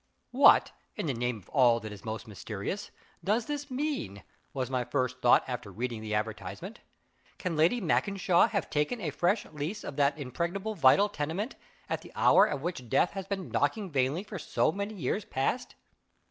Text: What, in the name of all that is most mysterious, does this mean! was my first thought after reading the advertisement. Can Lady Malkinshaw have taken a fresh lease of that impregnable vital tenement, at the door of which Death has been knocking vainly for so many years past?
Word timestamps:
What, 0.31 0.71
in 0.95 1.05
the 1.05 1.13
name 1.13 1.37
of 1.37 1.47
all 1.49 1.79
that 1.79 1.91
is 1.91 2.03
most 2.03 2.27
mysterious, 2.27 2.89
does 3.23 3.45
this 3.45 3.69
mean! 3.69 4.23
was 4.51 4.67
my 4.67 4.83
first 4.83 5.21
thought 5.21 5.43
after 5.47 5.71
reading 5.71 6.01
the 6.01 6.15
advertisement. 6.15 6.79
Can 7.37 7.55
Lady 7.55 7.79
Malkinshaw 7.79 8.47
have 8.49 8.67
taken 8.71 8.99
a 8.99 9.11
fresh 9.11 9.45
lease 9.45 9.83
of 9.83 9.97
that 9.97 10.17
impregnable 10.17 10.73
vital 10.73 11.07
tenement, 11.07 11.53
at 11.87 12.01
the 12.01 12.11
door 12.17 12.47
of 12.47 12.63
which 12.63 12.89
Death 12.89 13.11
has 13.11 13.27
been 13.27 13.49
knocking 13.51 13.91
vainly 13.91 14.23
for 14.23 14.39
so 14.39 14.71
many 14.71 14.95
years 14.95 15.23
past? 15.23 15.75